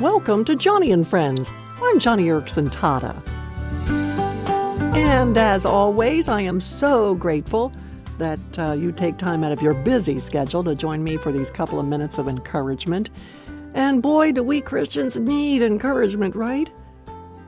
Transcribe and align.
Welcome 0.00 0.44
to 0.46 0.56
Joni 0.56 0.92
and 0.92 1.06
Friends. 1.06 1.48
I'm 1.80 2.00
Joni 2.00 2.24
Eareckson 2.24 2.68
Tada. 2.68 3.14
And 4.96 5.38
as 5.38 5.64
always, 5.64 6.28
I 6.28 6.40
am 6.40 6.60
so 6.60 7.14
grateful 7.14 7.72
that 8.18 8.40
uh, 8.58 8.72
you 8.72 8.90
take 8.90 9.18
time 9.18 9.44
out 9.44 9.52
of 9.52 9.62
your 9.62 9.72
busy 9.72 10.18
schedule 10.18 10.64
to 10.64 10.74
join 10.74 11.04
me 11.04 11.16
for 11.16 11.30
these 11.30 11.48
couple 11.48 11.78
of 11.78 11.86
minutes 11.86 12.18
of 12.18 12.26
encouragement. 12.26 13.08
And 13.74 14.02
boy, 14.02 14.32
do 14.32 14.42
we 14.42 14.60
Christians 14.60 15.14
need 15.14 15.62
encouragement, 15.62 16.34
right? 16.34 16.68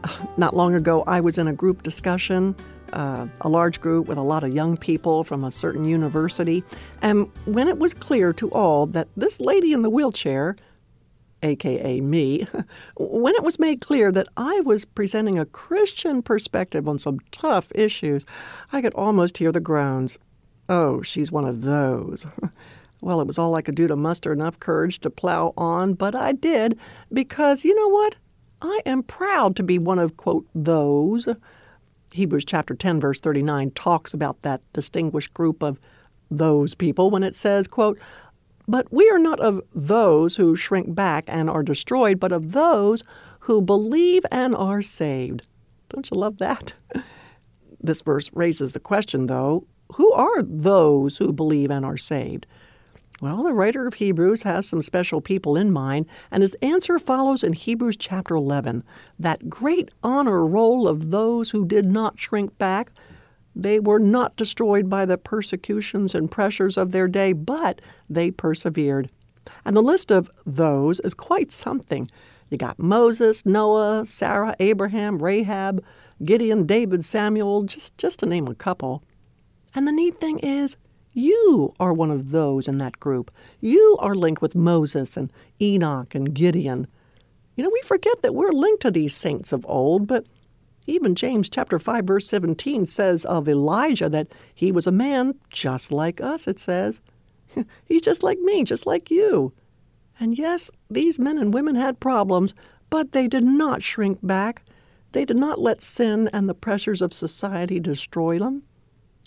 Not 0.36 0.54
long 0.54 0.76
ago, 0.76 1.02
I 1.08 1.20
was 1.20 1.38
in 1.38 1.48
a 1.48 1.52
group 1.52 1.82
discussion, 1.82 2.54
uh, 2.92 3.26
a 3.40 3.48
large 3.48 3.80
group 3.80 4.06
with 4.06 4.18
a 4.18 4.22
lot 4.22 4.44
of 4.44 4.54
young 4.54 4.76
people 4.76 5.24
from 5.24 5.42
a 5.42 5.50
certain 5.50 5.84
university. 5.84 6.62
And 7.02 7.28
when 7.44 7.66
it 7.66 7.78
was 7.78 7.92
clear 7.92 8.32
to 8.34 8.48
all 8.50 8.86
that 8.86 9.08
this 9.16 9.40
lady 9.40 9.72
in 9.72 9.82
the 9.82 9.90
wheelchair, 9.90 10.54
aka 11.42 12.00
me, 12.00 12.46
when 12.96 13.34
it 13.34 13.42
was 13.42 13.58
made 13.58 13.80
clear 13.80 14.10
that 14.12 14.28
I 14.36 14.60
was 14.60 14.84
presenting 14.84 15.38
a 15.38 15.46
Christian 15.46 16.22
perspective 16.22 16.88
on 16.88 16.98
some 16.98 17.20
tough 17.30 17.70
issues, 17.74 18.24
I 18.72 18.82
could 18.82 18.94
almost 18.94 19.38
hear 19.38 19.52
the 19.52 19.60
groans. 19.60 20.18
Oh, 20.68 21.02
she's 21.02 21.30
one 21.30 21.44
of 21.44 21.62
those. 21.62 22.26
well, 23.02 23.20
it 23.20 23.26
was 23.26 23.38
all 23.38 23.54
I 23.54 23.62
could 23.62 23.74
do 23.74 23.86
to 23.86 23.96
muster 23.96 24.32
enough 24.32 24.58
courage 24.58 25.00
to 25.00 25.10
plow 25.10 25.52
on, 25.56 25.94
but 25.94 26.14
I 26.14 26.32
did 26.32 26.78
because 27.12 27.64
you 27.64 27.74
know 27.74 27.88
what? 27.88 28.16
I 28.62 28.80
am 28.86 29.02
proud 29.02 29.54
to 29.56 29.62
be 29.62 29.78
one 29.78 29.98
of, 29.98 30.16
quote, 30.16 30.46
those. 30.54 31.28
Hebrews 32.12 32.46
chapter 32.46 32.74
10, 32.74 33.00
verse 33.00 33.20
39 33.20 33.72
talks 33.72 34.14
about 34.14 34.40
that 34.42 34.62
distinguished 34.72 35.34
group 35.34 35.62
of 35.62 35.78
those 36.30 36.74
people 36.74 37.10
when 37.10 37.22
it 37.22 37.36
says, 37.36 37.68
quote, 37.68 37.98
but 38.68 38.92
we 38.92 39.08
are 39.10 39.18
not 39.18 39.40
of 39.40 39.62
those 39.74 40.36
who 40.36 40.56
shrink 40.56 40.94
back 40.94 41.24
and 41.28 41.48
are 41.48 41.62
destroyed, 41.62 42.20
but 42.20 42.32
of 42.32 42.52
those 42.52 43.02
who 43.40 43.62
believe 43.62 44.24
and 44.30 44.54
are 44.54 44.82
saved. 44.82 45.46
Don't 45.88 46.10
you 46.10 46.16
love 46.18 46.38
that? 46.38 46.72
This 47.78 48.02
verse 48.02 48.30
raises 48.32 48.72
the 48.72 48.80
question, 48.80 49.26
though 49.26 49.64
who 49.94 50.12
are 50.12 50.42
those 50.42 51.18
who 51.18 51.32
believe 51.32 51.70
and 51.70 51.84
are 51.84 51.96
saved? 51.96 52.46
Well, 53.20 53.44
the 53.44 53.54
writer 53.54 53.86
of 53.86 53.94
Hebrews 53.94 54.42
has 54.42 54.68
some 54.68 54.82
special 54.82 55.22
people 55.22 55.56
in 55.56 55.72
mind, 55.72 56.06
and 56.30 56.42
his 56.42 56.54
answer 56.60 56.98
follows 56.98 57.42
in 57.42 57.54
Hebrews 57.54 57.96
chapter 57.96 58.34
11 58.34 58.84
that 59.18 59.48
great 59.48 59.90
honor 60.02 60.44
roll 60.44 60.86
of 60.86 61.10
those 61.10 61.50
who 61.50 61.64
did 61.64 61.86
not 61.86 62.18
shrink 62.18 62.58
back. 62.58 62.92
They 63.58 63.80
were 63.80 63.98
not 63.98 64.36
destroyed 64.36 64.90
by 64.90 65.06
the 65.06 65.16
persecutions 65.16 66.14
and 66.14 66.30
pressures 66.30 66.76
of 66.76 66.92
their 66.92 67.08
day, 67.08 67.32
but 67.32 67.80
they 68.08 68.30
persevered. 68.30 69.08
And 69.64 69.74
the 69.74 69.82
list 69.82 70.10
of 70.10 70.30
those 70.44 71.00
is 71.00 71.14
quite 71.14 71.50
something. 71.50 72.10
You 72.50 72.58
got 72.58 72.78
Moses, 72.78 73.46
Noah, 73.46 74.04
Sarah, 74.04 74.54
Abraham, 74.60 75.22
Rahab, 75.22 75.82
Gideon, 76.22 76.66
David, 76.66 77.02
Samuel, 77.02 77.62
just, 77.62 77.96
just 77.96 78.18
to 78.20 78.26
name 78.26 78.46
a 78.46 78.54
couple. 78.54 79.02
And 79.74 79.88
the 79.88 79.92
neat 79.92 80.20
thing 80.20 80.38
is, 80.40 80.76
you 81.14 81.74
are 81.80 81.94
one 81.94 82.10
of 82.10 82.32
those 82.32 82.68
in 82.68 82.76
that 82.76 83.00
group. 83.00 83.30
You 83.60 83.96
are 84.00 84.14
linked 84.14 84.42
with 84.42 84.54
Moses 84.54 85.16
and 85.16 85.32
Enoch 85.62 86.14
and 86.14 86.34
Gideon. 86.34 86.86
You 87.56 87.64
know, 87.64 87.70
we 87.72 87.80
forget 87.82 88.20
that 88.20 88.34
we're 88.34 88.52
linked 88.52 88.82
to 88.82 88.90
these 88.90 89.14
saints 89.14 89.50
of 89.50 89.64
old, 89.66 90.06
but 90.06 90.26
even 90.88 91.14
James 91.14 91.48
chapter 91.48 91.78
5 91.78 92.04
verse 92.04 92.28
17 92.28 92.86
says 92.86 93.24
of 93.24 93.48
Elijah 93.48 94.08
that 94.08 94.28
he 94.54 94.72
was 94.72 94.86
a 94.86 94.92
man 94.92 95.34
just 95.50 95.92
like 95.92 96.20
us, 96.20 96.46
it 96.46 96.58
says. 96.58 97.00
He's 97.84 98.02
just 98.02 98.22
like 98.22 98.38
me, 98.40 98.64
just 98.64 98.86
like 98.86 99.10
you. 99.10 99.52
And 100.18 100.36
yes, 100.36 100.70
these 100.90 101.18
men 101.18 101.38
and 101.38 101.52
women 101.52 101.74
had 101.74 102.00
problems, 102.00 102.54
but 102.90 103.12
they 103.12 103.28
did 103.28 103.44
not 103.44 103.82
shrink 103.82 104.18
back. 104.22 104.62
They 105.12 105.24
did 105.24 105.36
not 105.36 105.60
let 105.60 105.82
sin 105.82 106.28
and 106.32 106.48
the 106.48 106.54
pressures 106.54 107.02
of 107.02 107.12
society 107.12 107.80
destroy 107.80 108.38
them. 108.38 108.62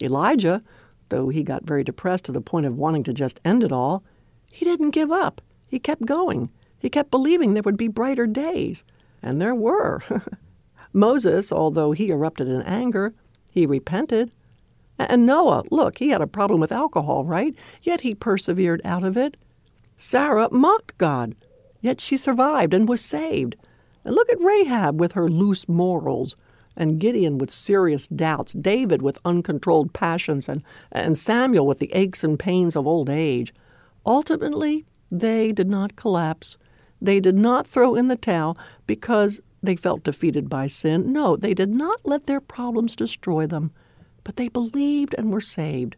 Elijah, 0.02 0.64
though 1.09 1.30
he 1.30 1.44
got 1.44 1.66
very 1.66 1.84
depressed 1.84 2.25
to 2.25 2.31
the 2.31 2.42
point 2.42 2.66
of 2.66 2.78
wanting 2.78 3.03
to 3.03 3.14
just 3.14 3.40
end 3.44 3.64
it 3.64 3.72
all, 3.72 4.03
he 4.52 4.66
didn't 4.66 4.92
give 4.92 5.12
up. 5.12 5.42
He 5.68 5.80
kept 5.80 6.06
going. 6.06 6.50
He 6.80 6.90
kept 6.90 7.12
believing 7.12 7.53
there 7.53 7.64
would 7.64 7.78
be 7.78 7.88
brighter 7.88 8.25
days. 8.25 8.84
And 9.22 9.42
there 9.42 9.56
were. 9.56 10.02
Moses, 10.94 11.51
although 11.51 11.91
he 11.91 12.09
erupted 12.09 12.47
in 12.47 12.61
anger, 12.63 13.13
he 13.51 13.66
repented. 13.66 14.31
And 14.97 15.25
Noah, 15.25 15.63
look, 15.72 15.97
he 15.97 16.09
had 16.09 16.22
a 16.22 16.27
problem 16.27 16.59
with 16.59 16.72
alcohol, 16.72 17.23
right? 17.23 17.55
Yet 17.81 18.01
he 18.01 18.13
persevered 18.13 18.81
out 18.83 19.03
of 19.03 19.16
it. 19.16 19.38
Sarah 19.97 20.50
mocked 20.51 20.97
God, 20.97 21.35
yet 21.81 22.01
she 22.01 22.17
survived 22.17 22.73
and 22.73 22.88
was 22.88 23.01
saved. 23.01 23.55
And 24.03 24.16
look 24.16 24.29
at 24.29 24.41
Rahab 24.41 25.00
with 25.00 25.13
her 25.13 25.29
loose 25.29 25.67
morals 25.69 26.35
and 26.75 27.00
Gideon 27.00 27.38
with 27.38 27.51
serious 27.51 28.07
doubts, 28.07 28.53
David 28.53 29.01
with 29.01 29.19
uncontrolled 29.25 29.94
passions, 29.94 30.47
and, 30.47 30.63
and 30.91 31.17
Samuel 31.17 31.67
with 31.67 31.79
the 31.79 31.91
aches 31.94 32.23
and 32.23 32.39
pains 32.39 32.75
of 32.75 32.88
old 32.88 33.09
age. 33.09 33.53
Ultimately, 34.06 34.85
they 35.11 35.51
did 35.51 35.69
not 35.69 35.97
collapse. 35.97 36.57
They 37.01 37.19
did 37.19 37.35
not 37.35 37.67
throw 37.67 37.95
in 37.95 38.07
the 38.07 38.16
towel 38.16 38.57
because 38.88 39.41
they 39.62 39.75
felt 39.75 40.03
defeated 40.03 40.50
by 40.50 40.68
sin. 40.68 41.12
No, 41.12 41.36
they 41.36 41.53
did 41.53 41.70
not 41.70 42.02
let 42.03 42.25
their 42.25 42.40
problems 42.40 42.96
destroy 42.96 43.46
them, 43.46 43.72
but 44.24 44.36
they 44.36 44.50
believed 44.50 45.16
and 45.18 45.31
were 45.31 45.42
saved. 45.42 45.96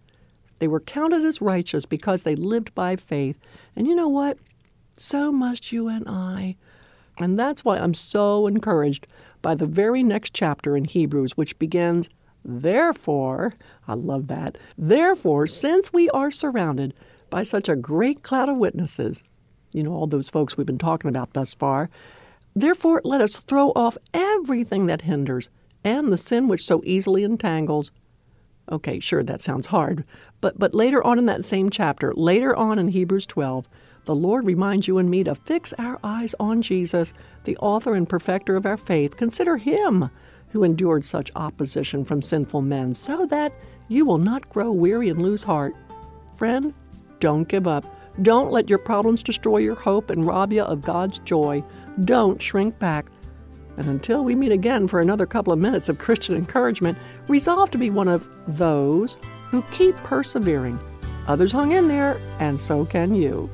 They 0.59 0.67
were 0.67 0.79
counted 0.79 1.25
as 1.25 1.41
righteous 1.41 1.85
because 1.85 2.23
they 2.23 2.35
lived 2.35 2.73
by 2.75 2.95
faith. 2.95 3.39
And 3.75 3.87
you 3.87 3.95
know 3.95 4.07
what? 4.07 4.37
So 4.95 5.31
must 5.31 5.71
you 5.71 5.87
and 5.87 6.07
I. 6.07 6.55
And 7.19 7.37
that's 7.37 7.65
why 7.65 7.77
I'm 7.77 7.93
so 7.93 8.47
encouraged 8.47 9.07
by 9.41 9.55
the 9.55 9.65
very 9.65 10.03
next 10.03 10.33
chapter 10.33 10.77
in 10.77 10.85
Hebrews, 10.85 11.35
which 11.35 11.57
begins, 11.59 12.09
Therefore, 12.43 13.53
I 13.87 13.93
love 13.93 14.27
that. 14.27 14.57
Therefore, 14.77 15.45
since 15.47 15.93
we 15.93 16.09
are 16.09 16.31
surrounded 16.31 16.93
by 17.29 17.43
such 17.43 17.69
a 17.69 17.75
great 17.75 18.23
cloud 18.23 18.49
of 18.49 18.57
witnesses, 18.57 19.23
you 19.71 19.83
know, 19.83 19.93
all 19.93 20.07
those 20.07 20.29
folks 20.29 20.57
we've 20.57 20.67
been 20.67 20.77
talking 20.77 21.09
about 21.09 21.33
thus 21.33 21.53
far, 21.53 21.89
therefore 22.55 23.01
let 23.03 23.21
us 23.21 23.35
throw 23.35 23.69
off 23.75 23.97
everything 24.13 24.85
that 24.87 25.01
hinders 25.01 25.49
and 25.83 26.11
the 26.11 26.17
sin 26.17 26.47
which 26.47 26.65
so 26.65 26.81
easily 26.85 27.23
entangles. 27.23 27.91
Okay, 28.71 28.99
sure, 28.99 29.23
that 29.23 29.41
sounds 29.41 29.67
hard. 29.67 30.05
But, 30.39 30.57
but 30.57 30.73
later 30.73 31.03
on 31.03 31.17
in 31.17 31.25
that 31.25 31.45
same 31.45 31.69
chapter, 31.69 32.13
later 32.13 32.55
on 32.55 32.79
in 32.79 32.89
Hebrews 32.89 33.25
12, 33.25 33.67
the 34.05 34.15
Lord 34.15 34.45
reminds 34.45 34.87
you 34.87 34.97
and 34.97 35.09
me 35.09 35.23
to 35.23 35.35
fix 35.35 35.73
our 35.77 35.99
eyes 36.03 36.33
on 36.39 36.61
Jesus, 36.61 37.13
the 37.43 37.57
author 37.57 37.93
and 37.93 38.07
perfecter 38.07 38.55
of 38.55 38.65
our 38.65 38.77
faith. 38.77 39.17
Consider 39.17 39.57
him 39.57 40.09
who 40.49 40.63
endured 40.63 41.05
such 41.05 41.31
opposition 41.35 42.03
from 42.03 42.21
sinful 42.21 42.61
men, 42.61 42.93
so 42.93 43.25
that 43.27 43.53
you 43.87 44.05
will 44.05 44.17
not 44.17 44.49
grow 44.49 44.71
weary 44.71 45.09
and 45.09 45.21
lose 45.21 45.43
heart. 45.43 45.73
Friend, 46.35 46.73
don't 47.19 47.47
give 47.47 47.67
up. 47.67 47.85
Don't 48.21 48.51
let 48.51 48.69
your 48.69 48.79
problems 48.79 49.23
destroy 49.23 49.59
your 49.59 49.75
hope 49.75 50.09
and 50.09 50.25
rob 50.25 50.51
you 50.51 50.63
of 50.63 50.81
God's 50.81 51.19
joy. 51.19 51.63
Don't 52.03 52.41
shrink 52.41 52.77
back. 52.77 53.07
And 53.77 53.87
until 53.87 54.23
we 54.23 54.35
meet 54.35 54.51
again 54.51 54.87
for 54.87 54.99
another 54.99 55.25
couple 55.25 55.53
of 55.53 55.59
minutes 55.59 55.89
of 55.89 55.97
Christian 55.97 56.35
encouragement, 56.35 56.97
resolve 57.27 57.71
to 57.71 57.77
be 57.77 57.89
one 57.89 58.09
of 58.09 58.27
those 58.47 59.17
who 59.49 59.61
keep 59.71 59.95
persevering. 59.97 60.79
Others 61.27 61.51
hung 61.51 61.71
in 61.71 61.87
there, 61.87 62.19
and 62.39 62.59
so 62.59 62.85
can 62.85 63.15
you. 63.15 63.49